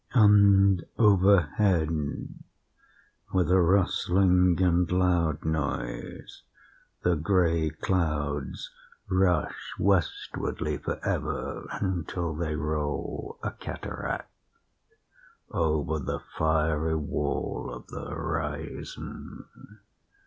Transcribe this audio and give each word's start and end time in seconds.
And 0.15 0.83
overhead, 0.97 1.91
with 3.31 3.51
a 3.51 3.61
rustling 3.61 4.59
and 4.59 4.91
loud 4.91 5.45
noise, 5.45 6.41
the 7.03 7.13
gray 7.15 7.69
clouds 7.69 8.71
rush 9.11 9.75
westwardly 9.77 10.79
forever, 10.79 11.67
until 11.69 12.33
they 12.33 12.55
roll, 12.55 13.37
a 13.43 13.51
cataract, 13.51 14.31
over 15.51 15.99
the 15.99 16.17
fiery 16.35 16.95
wall 16.95 17.69
of 17.71 17.85
the 17.89 18.03
horizon. 18.09 19.45